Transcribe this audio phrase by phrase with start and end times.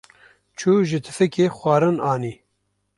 [0.57, 2.33] Çû ji tifikê xwarin anî.